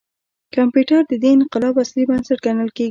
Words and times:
کمپیوټر 0.55 1.01
د 1.07 1.13
دې 1.21 1.29
انقلاب 1.37 1.75
اصلي 1.83 2.03
بنسټ 2.09 2.37
ګڼل 2.45 2.69
کېږي. 2.75 2.79